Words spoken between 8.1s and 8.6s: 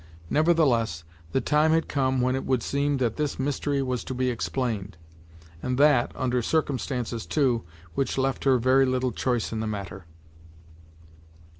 left her